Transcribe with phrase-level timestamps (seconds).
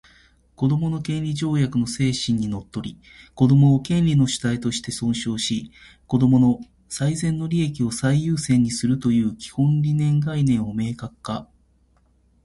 [0.57, 2.97] 「子どもの権利条約」の精神にのっとり、
[3.35, 5.69] 子供を権利の主体として尊重し、
[6.07, 10.19] 子供の最善の利益を最優先にするという基本理念
[10.67, 11.47] を明確化